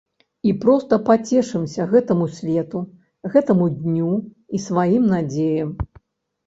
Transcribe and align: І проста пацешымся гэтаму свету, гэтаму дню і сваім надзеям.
І 0.51 0.53
проста 0.61 0.97
пацешымся 1.09 1.87
гэтаму 1.93 2.25
свету, 2.39 2.83
гэтаму 3.35 3.65
дню 3.79 4.13
і 4.59 4.65
сваім 4.67 5.03
надзеям. 5.17 5.71